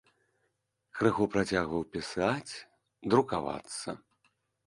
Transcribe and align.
Крыху 0.99 1.25
працягваў 1.33 1.83
пісаць, 1.97 2.53
друкавацца. 3.15 3.89